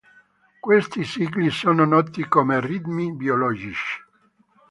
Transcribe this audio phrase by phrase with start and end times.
[0.59, 4.03] Questi cicli sono noti come ritmi biologici.